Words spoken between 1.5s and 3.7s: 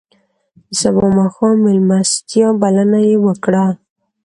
میلمستیا بلنه یې وکړه.